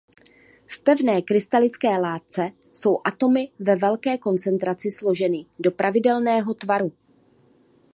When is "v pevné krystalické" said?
0.67-1.97